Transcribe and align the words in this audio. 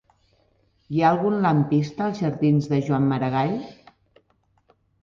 Hi 0.95 1.03
ha 1.03 1.11
algun 1.17 1.37
lampista 1.43 2.07
als 2.09 2.25
jardins 2.25 2.73
de 2.73 2.83
Joan 2.89 3.09
Maragall? 3.13 3.57